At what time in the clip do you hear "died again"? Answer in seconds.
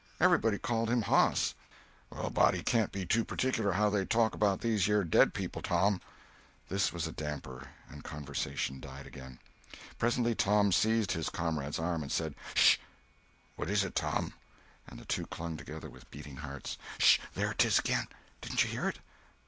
8.79-9.37